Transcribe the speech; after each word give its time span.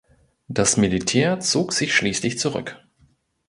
Das 0.47 0.77
Militär 0.77 1.41
zog 1.41 1.73
sich 1.73 1.93
schließlich 1.95 2.39
zurück. 2.39 2.83